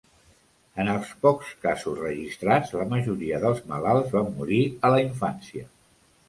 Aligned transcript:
En 0.83 0.87
els 0.93 1.11
pocs 1.25 1.51
casos 1.65 1.99
registrats, 2.05 2.71
la 2.79 2.87
majoria 2.95 3.43
dels 3.45 3.61
malalts 3.75 4.11
van 4.17 4.33
morir 4.41 4.59
a 4.87 4.93
la 4.97 5.05
infància. 5.07 5.69